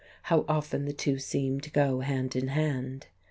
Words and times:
How 0.23 0.45
often 0.47 0.85
the 0.85 0.93
two 0.93 1.19
seem 1.19 1.61
to 1.61 1.69
go 1.69 1.99
hand 1.99 2.35
in 2.35 2.47
hand! 2.47 3.05